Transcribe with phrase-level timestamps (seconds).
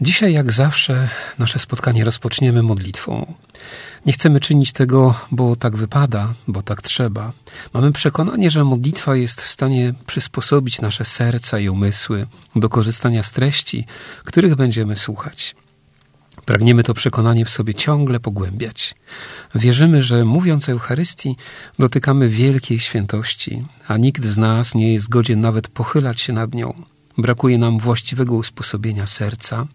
[0.00, 3.34] Dzisiaj, jak zawsze, nasze spotkanie rozpoczniemy modlitwą.
[4.06, 7.32] Nie chcemy czynić tego, bo tak wypada, bo tak trzeba.
[7.74, 13.32] Mamy przekonanie, że modlitwa jest w stanie przysposobić nasze serca i umysły do korzystania z
[13.32, 13.86] treści,
[14.24, 15.56] których będziemy słuchać.
[16.44, 18.94] Pragniemy to przekonanie w sobie ciągle pogłębiać.
[19.54, 21.36] Wierzymy, że mówiąc Eucharystii,
[21.78, 26.95] dotykamy wielkiej świętości, a nikt z nas nie jest godzien nawet pochylać się nad nią.
[27.18, 29.66] Brakuje nam właściwego usposobienia serca,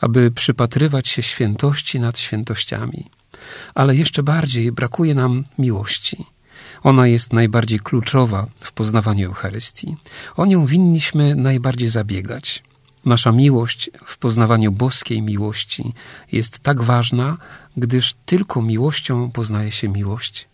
[0.00, 3.10] aby przypatrywać się świętości nad świętościami.
[3.74, 6.26] Ale jeszcze bardziej brakuje nam miłości.
[6.82, 9.96] Ona jest najbardziej kluczowa w poznawaniu Eucharystii.
[10.36, 12.62] O nią winniśmy najbardziej zabiegać.
[13.04, 15.92] Nasza miłość w poznawaniu boskiej miłości
[16.32, 17.36] jest tak ważna,
[17.76, 20.48] gdyż tylko miłością poznaje się miłość.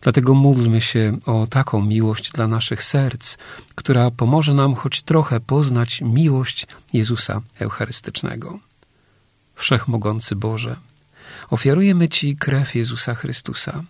[0.00, 3.36] Dlatego módlmy się o taką miłość dla naszych serc,
[3.74, 8.58] która pomoże nam choć trochę poznać miłość Jezusa Eucharystycznego.
[9.54, 10.76] Wszechmogący Boże,
[11.50, 13.82] ofiarujemy Ci krew Jezusa Chrystusa,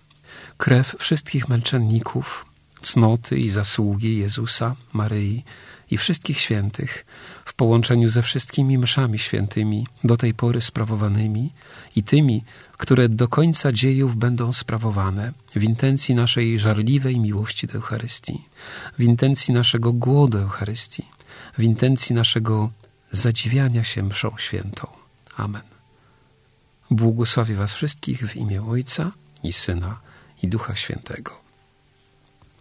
[0.57, 2.47] krew wszystkich męczenników,
[2.83, 5.45] cnoty i zasługi Jezusa, Maryi
[5.93, 7.07] i wszystkich świętych,
[7.45, 11.53] w połączeniu ze wszystkimi mszami świętymi, do tej pory sprawowanymi
[11.97, 12.45] i tymi,
[12.77, 18.45] które do końca dziejów będą sprawowane w intencji naszej żarliwej miłości do Eucharystii,
[18.99, 21.09] w intencji naszego głodu Eucharystii,
[21.59, 22.71] w intencji naszego
[23.11, 24.87] zadziwiania się mszą świętą.
[25.37, 25.63] Amen.
[26.91, 29.13] Błogosławię Was wszystkich w imię Ojca
[29.43, 30.01] i Syna
[30.43, 31.42] i Ducha Świętego.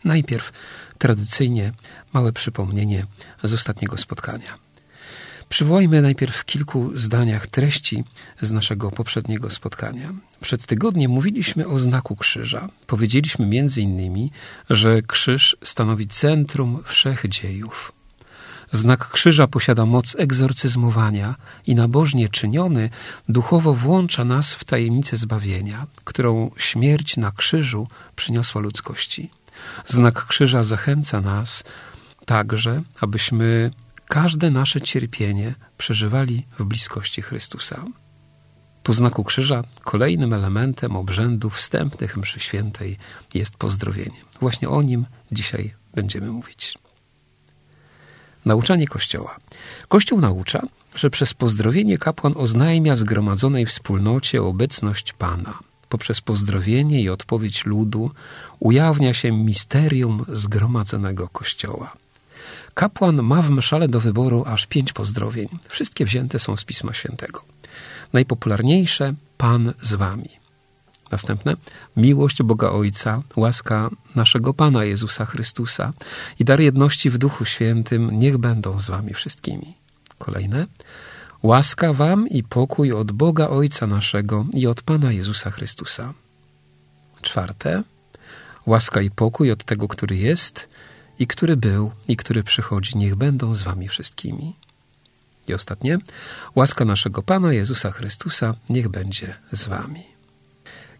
[0.04, 0.52] Najpierw
[0.98, 1.72] tradycyjnie
[2.14, 3.06] małe przypomnienie
[3.44, 4.58] z ostatniego spotkania.
[5.50, 8.04] Przywołajmy najpierw w kilku zdaniach treści
[8.42, 10.14] z naszego poprzedniego spotkania.
[10.42, 12.70] Przed tygodniem mówiliśmy o znaku krzyża.
[12.88, 14.32] Powiedzieliśmy między innymi,
[14.70, 17.92] że krzyż stanowi centrum wszech dziejów.
[18.72, 21.36] Znak krzyża posiada moc egzorcyzmowania
[21.68, 22.90] i nabożnie czyniony
[23.30, 29.30] duchowo włącza nas w tajemnicę zbawienia, którą śmierć na krzyżu przyniosła ludzkości.
[29.86, 31.64] Znak krzyża zachęca nas
[32.26, 33.72] także, abyśmy
[34.08, 37.86] każde nasze cierpienie przeżywali w bliskości Chrystusa.
[38.84, 42.98] Po znaku krzyża kolejnym elementem obrzędów wstępnych mszy świętej
[43.34, 44.22] jest pozdrowienie.
[44.40, 46.78] Właśnie o nim dzisiaj będziemy mówić.
[48.46, 49.38] Nauczanie Kościoła.
[49.88, 50.62] Kościół naucza,
[50.96, 55.60] że przez pozdrowienie kapłan oznajmia zgromadzonej wspólnocie obecność Pana.
[55.92, 58.12] Poprzez pozdrowienie i odpowiedź ludu
[58.60, 61.94] ujawnia się misterium zgromadzonego Kościoła.
[62.74, 65.48] Kapłan ma w mszale do wyboru aż pięć pozdrowień.
[65.70, 67.42] Wszystkie wzięte są z Pisma Świętego.
[68.14, 70.30] Najpopularniejsze Pan z wami.
[71.12, 71.56] Następne
[71.98, 75.94] miłość Boga Ojca, łaska naszego Pana Jezusa Chrystusa
[76.40, 79.74] i dar jedności w Duchu Świętym niech będą z wami wszystkimi.
[80.18, 80.68] Kolejne
[81.44, 86.14] łaska wam i pokój od Boga Ojca naszego i od Pana Jezusa Chrystusa.
[87.22, 87.84] Czwarte
[88.66, 90.70] łaska i pokój od tego, który jest
[91.20, 94.56] i który był, i który przychodzi, niech będą z wami wszystkimi.
[95.48, 95.98] I ostatnie,
[96.56, 100.04] łaska naszego Pana Jezusa Chrystusa, niech będzie z wami.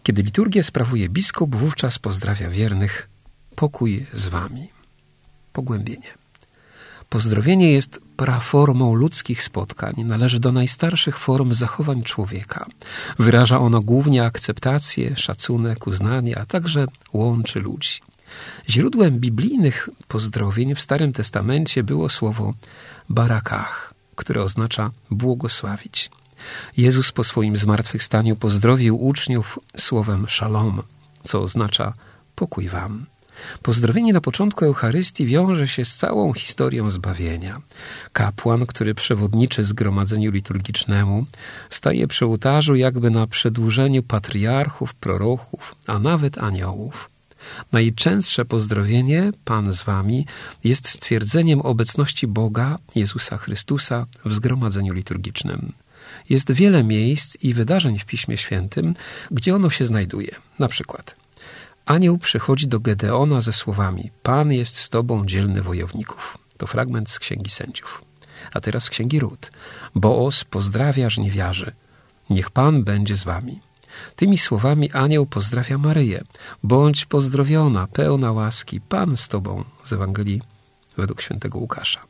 [0.02, 3.08] Kiedy liturgię sprawuje biskup, wówczas pozdrawia wiernych,
[3.54, 4.68] pokój z wami.
[5.52, 6.21] Pogłębienie.
[7.12, 12.66] Pozdrowienie jest praformą ludzkich spotkań, należy do najstarszych form zachowań człowieka.
[13.18, 18.00] Wyraża ono głównie akceptację, szacunek, uznanie, a także łączy ludzi.
[18.68, 22.54] Źródłem biblijnych pozdrowień w Starym Testamencie było słowo
[23.08, 26.10] barakach, które oznacza błogosławić.
[26.76, 30.82] Jezus po swoim zmartwychwstaniu pozdrowił uczniów słowem szalom,
[31.24, 31.92] co oznacza
[32.34, 33.06] pokój wam.
[33.62, 37.60] Pozdrowienie na początku Eucharystii wiąże się z całą historią zbawienia.
[38.12, 41.26] Kapłan, który przewodniczy zgromadzeniu liturgicznemu,
[41.70, 47.10] staje przy ołtarzu jakby na przedłużeniu patriarchów, proroków, a nawet aniołów.
[47.72, 50.26] Najczęstsze pozdrowienie, Pan z Wami,
[50.64, 55.72] jest stwierdzeniem obecności Boga, Jezusa Chrystusa w zgromadzeniu liturgicznym.
[56.28, 58.94] Jest wiele miejsc i wydarzeń w Piśmie Świętym,
[59.30, 60.34] gdzie ono się znajduje.
[60.58, 61.21] Na przykład
[61.86, 66.38] anioł przychodzi do Gedeona ze słowami Pan jest z Tobą, dzielny wojowników.
[66.56, 68.04] To fragment z Księgi Sędziów.
[68.52, 69.52] A teraz z księgi Ród.
[69.94, 71.72] Boos pozdrawia żniwiarzy.
[72.30, 73.60] Niech Pan będzie z wami.
[74.16, 76.24] Tymi słowami anioł pozdrawia Maryję.
[76.62, 79.64] Bądź pozdrowiona, pełna łaski, Pan z tobą.
[79.84, 80.42] Z Ewangelii
[80.96, 82.00] według świętego Łukasza.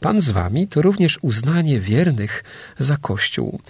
[0.00, 2.44] Pan z wami to również uznanie wiernych
[2.78, 3.60] za Kościół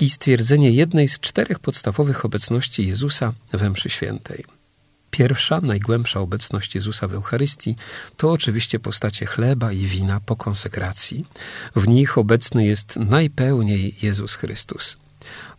[0.00, 4.44] i stwierdzenie jednej z czterech podstawowych obecności Jezusa we mszy świętej.
[5.12, 7.76] Pierwsza, najgłębsza obecność Jezusa w Eucharystii
[8.16, 11.26] to oczywiście postacie chleba i wina po konsekracji.
[11.76, 14.96] W nich obecny jest najpełniej Jezus Chrystus.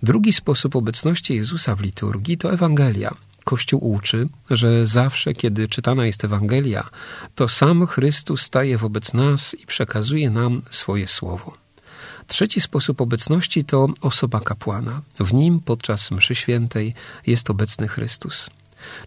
[0.03, 3.11] Drugi sposób obecności Jezusa w liturgii to Ewangelia.
[3.43, 6.89] Kościół uczy, że zawsze, kiedy czytana jest Ewangelia,
[7.35, 11.57] to sam Chrystus staje wobec nas i przekazuje nam swoje słowo.
[12.27, 15.01] Trzeci sposób obecności to osoba kapłana.
[15.19, 16.93] W nim podczas mszy świętej
[17.27, 18.49] jest obecny Chrystus.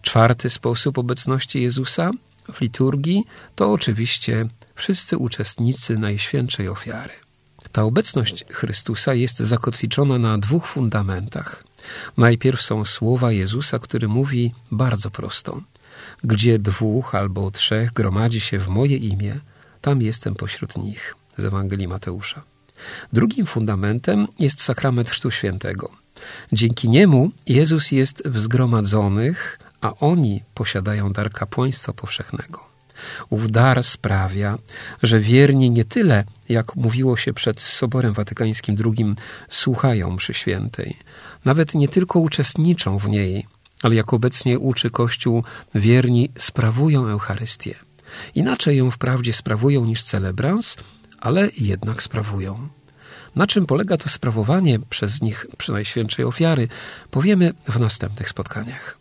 [0.01, 2.11] Czwarty sposób obecności Jezusa
[2.53, 3.23] w liturgii
[3.55, 4.45] to oczywiście
[4.75, 7.13] wszyscy uczestnicy Najświętszej Ofiary.
[7.71, 11.63] Ta obecność Chrystusa jest zakotwiczona na dwóch fundamentach.
[12.17, 15.61] Najpierw są słowa Jezusa, który mówi bardzo prosto:
[16.23, 19.39] Gdzie dwóch albo trzech gromadzi się w moje imię,
[19.81, 21.15] tam jestem pośród nich.
[21.37, 22.41] Z Ewangelii Mateusza.
[23.13, 25.91] Drugim fundamentem jest sakrament Chrztu Świętego.
[26.51, 32.67] Dzięki niemu Jezus jest w zgromadzonych, a oni posiadają dar kapłaństwa powszechnego.
[33.29, 34.57] Ów dar sprawia,
[35.03, 39.15] że wierni nie tyle, jak mówiło się przed Soborem Watykańskim II,
[39.49, 40.97] słuchają mszy świętej,
[41.45, 43.45] nawet nie tylko uczestniczą w niej,
[43.83, 45.43] ale jak obecnie uczy Kościół,
[45.75, 47.75] wierni sprawują Eucharystię.
[48.35, 50.77] Inaczej ją wprawdzie sprawują niż celebrans,
[51.19, 52.69] ale jednak sprawują.
[53.35, 56.67] Na czym polega to sprawowanie przez nich przy Najświętszej Ofiary,
[57.11, 58.96] powiemy w następnych spotkaniach.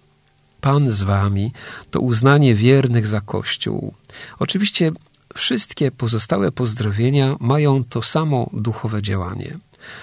[0.67, 1.53] Pan z wami
[1.91, 3.95] to uznanie wiernych za Kościół.
[4.39, 4.93] Oczywiście
[5.35, 9.59] wszystkie pozostałe pozdrowienia mają to samo duchowe działanie.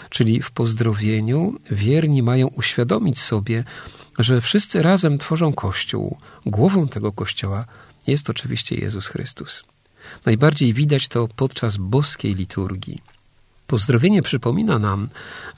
[0.10, 3.64] Czyli w pozdrowieniu wierni mają uświadomić sobie,
[4.20, 6.18] że wszyscy razem tworzą Kościół.
[6.46, 7.66] Głową tego Kościoła
[8.08, 9.64] jest oczywiście Jezus Chrystus.
[10.26, 13.13] Najbardziej widać to podczas boskiej liturgii.
[13.74, 15.10] Pozdrowienie przypomina nam,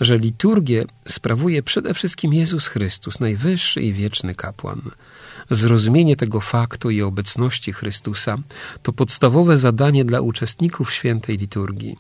[0.01, 4.81] że liturgię sprawuje przede wszystkim Jezus Chrystus, najwyższy i wieczny kapłan.
[5.51, 8.37] Zrozumienie tego faktu i obecności Chrystusa
[8.83, 11.95] to podstawowe zadanie dla uczestników świętej liturgii.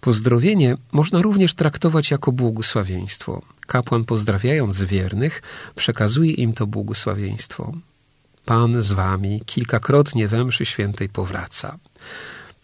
[0.00, 3.42] Pozdrowienie można również traktować jako błogosławieństwo.
[3.66, 5.42] Kapłan pozdrawiając wiernych,
[5.74, 7.72] przekazuje im to błogosławieństwo.
[8.44, 11.78] Pan z wami kilkakrotnie we mszy świętej powraca.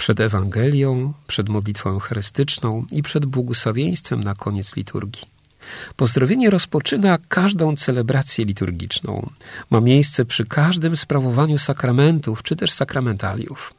[0.00, 5.22] Przed Ewangelią, przed modlitwą eucharystyczną i przed błogosławieństwem na koniec liturgii.
[5.96, 9.30] Pozdrowienie rozpoczyna każdą celebrację liturgiczną.
[9.70, 13.74] Ma miejsce przy każdym sprawowaniu sakramentów czy też sakramentaliów.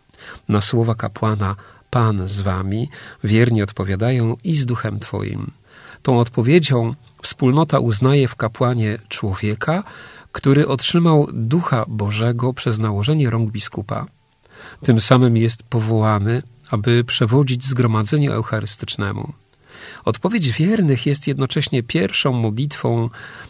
[0.50, 1.56] Na słowa kapłana
[1.89, 2.89] Pan z wami
[3.24, 5.51] wiernie odpowiadają i z duchem Twoim.
[6.01, 9.83] Tą odpowiedzią wspólnota uznaje w kapłanie człowieka,
[10.31, 14.06] który otrzymał ducha Bożego przez nałożenie rąk biskupa.
[14.85, 19.33] Tym samym jest powołany, aby przewodzić zgromadzeniu eucharystycznemu.
[20.06, 23.09] Odpowiedź wiernych jest jednocześnie pierwszą modlitwą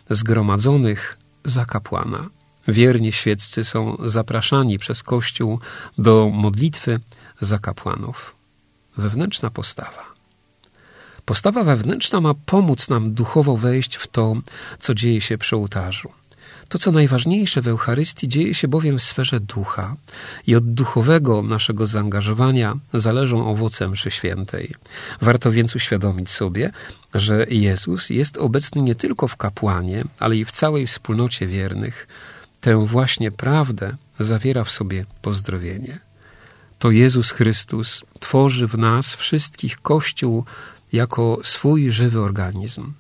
[0.10, 2.30] zgromadzonych za kapłana.
[2.68, 5.60] Wierni świeccy są zapraszani przez Kościół
[5.98, 7.00] do modlitwy
[7.42, 8.36] za kapłanów.
[8.98, 10.12] Wewnętrzna postawa.
[11.26, 14.34] Postawa wewnętrzna ma pomóc nam duchowo wejść w to,
[14.80, 16.21] co dzieje się przy ołtarzu.
[16.72, 19.96] To, co najważniejsze w Eucharystii, dzieje się bowiem w sferze ducha
[20.48, 24.76] i od duchowego naszego zaangażowania zależą owoce mszy świętej.
[25.22, 26.72] Warto więc uświadomić sobie,
[27.14, 32.08] że Jezus jest obecny nie tylko w kapłanie, ale i w całej wspólnocie wiernych.
[32.62, 36.00] Tę właśnie prawdę zawiera w sobie pozdrowienie.
[36.80, 40.46] To Jezus Chrystus tworzy w nas wszystkich Kościół
[40.94, 42.94] jako swój żywy organizm.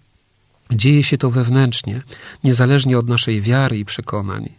[0.71, 2.01] Dzieje się to wewnętrznie,
[2.43, 4.49] niezależnie od naszej wiary i przekonań.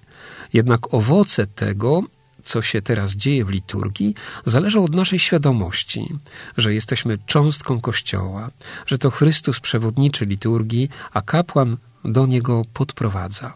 [0.52, 2.02] Jednak owoce tego,
[2.45, 4.14] co się teraz dzieje w liturgii,
[4.47, 6.19] zależą od naszej świadomości,
[6.57, 8.50] że jesteśmy cząstką Kościoła,
[8.87, 13.54] że to Chrystus przewodniczy liturgii, a kapłan do niego podprowadza.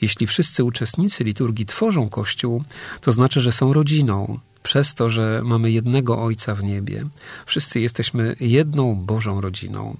[0.00, 2.64] Jeśli wszyscy uczestnicy liturgii tworzą Kościół,
[3.00, 7.06] to znaczy, że są rodziną, przez to, że mamy jednego Ojca w niebie.
[7.46, 9.96] Wszyscy jesteśmy jedną Bożą rodziną.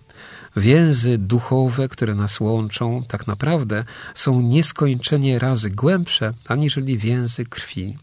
[0.57, 7.99] Więzy duchowe, które nas łączą, tak naprawdę są nieskończenie razy głębsze aniżeli więzy krwi.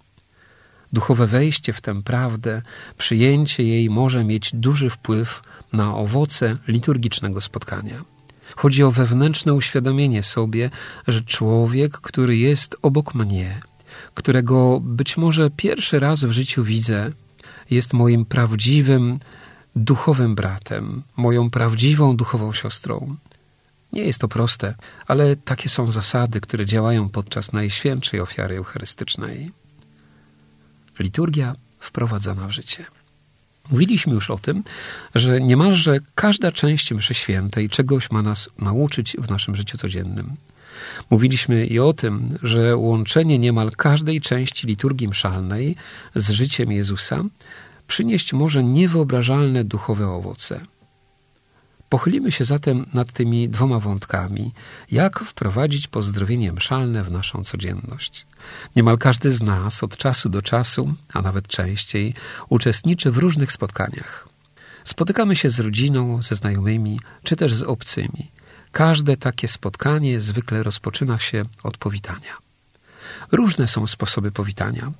[0.93, 2.61] Duchowe wejście w tę prawdę,
[2.97, 5.41] przyjęcie jej może mieć duży wpływ
[5.73, 8.03] na owoce liturgicznego spotkania.
[8.55, 10.69] Chodzi o wewnętrzne uświadomienie sobie,
[11.07, 13.61] że człowiek, który jest obok mnie,
[14.13, 17.11] którego być może pierwszy raz w życiu widzę,
[17.69, 19.19] jest moim prawdziwym
[19.77, 23.15] duchowym bratem, moją prawdziwą duchową siostrą.
[23.93, 24.75] Nie jest to proste,
[25.07, 29.51] ale takie są zasady, które działają podczas najświętszej ofiary eucharystycznej.
[30.99, 32.85] Liturgia wprowadzana w życie.
[33.71, 34.63] Mówiliśmy już o tym,
[35.15, 40.33] że niemalże każda część mszy świętej czegoś ma nas nauczyć w naszym życiu codziennym.
[41.09, 45.75] Mówiliśmy i o tym, że łączenie niemal każdej części liturgii mszalnej
[46.15, 47.23] z życiem Jezusa
[47.87, 50.61] przynieść może niewyobrażalne duchowe owoce.
[51.89, 54.53] Pochylimy się zatem nad tymi dwoma wątkami,
[54.91, 58.27] jak wprowadzić pozdrowienie mszalne w naszą codzienność.
[58.75, 62.13] Niemal każdy z nas od czasu do czasu, a nawet częściej,
[62.49, 64.27] uczestniczy w różnych spotkaniach.
[64.83, 68.31] Spotykamy się z rodziną, ze znajomymi, czy też z obcymi.
[68.71, 72.46] Każde takie spotkanie zwykle rozpoczyna się od powitania.
[73.31, 74.91] Różne są sposoby powitania.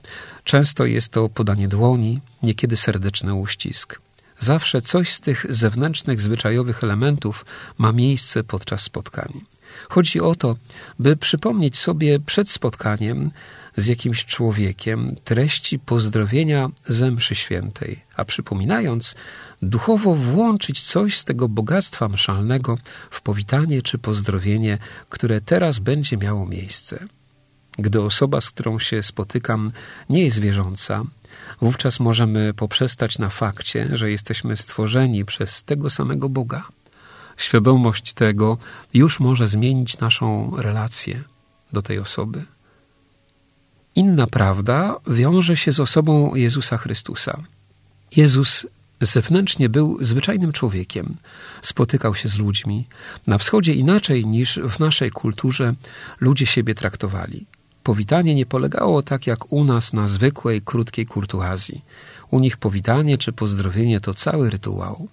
[0.44, 4.02] Często jest to podanie dłoni, niekiedy serdeczny uścisk.
[4.40, 7.46] Zawsze coś z tych zewnętrznych, zwyczajowych elementów
[7.78, 9.42] ma miejsce podczas spotkań.
[9.90, 10.56] Chodzi o to,
[11.00, 13.32] by przypomnieć sobie przed spotkaniem
[13.78, 19.16] z jakimś człowiekiem treści pozdrowienia ze mszy świętej, a przypominając,
[19.62, 22.78] duchowo włączyć coś z tego bogactwa mszalnego
[23.10, 24.78] w powitanie czy pozdrowienie,
[25.10, 27.08] które teraz będzie miało miejsce.
[27.80, 29.72] Gdy osoba, z którą się spotykam,
[30.10, 31.04] nie jest wierząca,
[31.62, 36.64] wówczas możemy poprzestać na fakcie, że jesteśmy stworzeni przez tego samego Boga.
[37.38, 38.58] Świadomość tego
[38.94, 41.24] już może zmienić naszą relację
[41.74, 42.46] do tej osoby.
[43.96, 47.44] Inna prawda wiąże się z osobą Jezusa Chrystusa.
[48.16, 48.68] Jezus
[49.02, 51.16] zewnętrznie był zwyczajnym człowiekiem,
[51.62, 52.88] spotykał się z ludźmi.
[53.28, 55.74] Na wschodzie inaczej niż w naszej kulturze
[56.20, 57.46] ludzie siebie traktowali.
[57.88, 61.82] Powitanie nie polegało tak jak u nas na zwykłej, krótkiej kurtuazji.
[62.32, 65.08] U nich powitanie czy pozdrowienie to cały rytuał.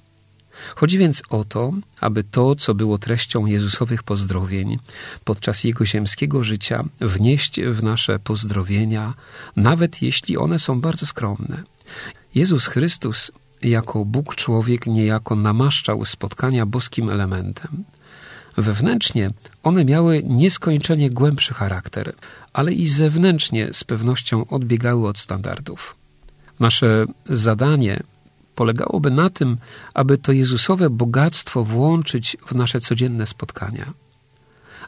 [0.74, 4.78] Chodzi więc o to, aby to, co było treścią Jezusowych pozdrowień
[5.24, 9.14] podczas Jego ziemskiego życia, wnieść w nasze pozdrowienia,
[9.56, 11.62] nawet jeśli one są bardzo skromne.
[12.34, 17.84] Jezus Chrystus jako Bóg człowiek niejako namaszczał spotkania boskim elementem.
[18.56, 19.30] Wewnętrznie
[19.62, 22.14] one miały nieskończenie głębszy charakter,
[22.54, 25.96] ale i zewnętrznie z pewnością odbiegały od standardów.
[26.60, 28.02] Nasze zadanie
[28.54, 29.56] polegałoby na tym,
[29.94, 33.92] aby to Jezusowe bogactwo włączyć w nasze codzienne spotkania.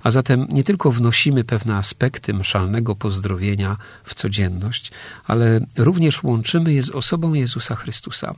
[0.03, 4.93] A zatem nie tylko wnosimy pewne aspekty mszalnego pozdrowienia w codzienność,
[5.25, 8.35] ale również łączymy je z osobą Jezusa Chrystusa.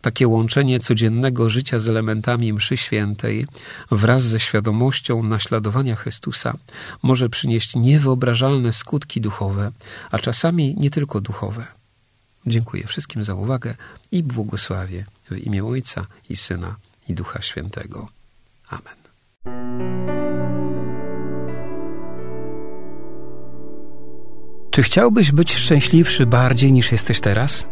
[0.00, 3.46] Takie łączenie codziennego życia z elementami mszy świętej
[3.90, 6.56] wraz ze świadomością naśladowania Chrystusa
[7.02, 9.72] może przynieść niewyobrażalne skutki duchowe,
[10.10, 11.66] a czasami nie tylko duchowe.
[12.46, 13.74] Dziękuję wszystkim za uwagę
[14.12, 16.76] i błogosławię w imię Ojca i Syna
[17.08, 18.08] i Ducha Świętego.
[18.68, 19.02] Amen.
[24.70, 27.71] Czy chciałbyś być szczęśliwszy bardziej niż jesteś teraz?